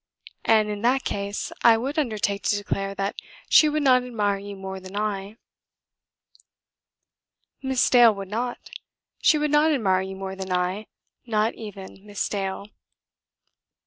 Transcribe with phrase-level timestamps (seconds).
[0.45, 3.17] And in that case I would undertake to declare that
[3.49, 5.37] she would not admire you more than I;
[7.61, 8.71] Miss Dale would not;
[9.19, 10.87] she would not admire you more than I;
[11.27, 12.65] not even Miss Dale."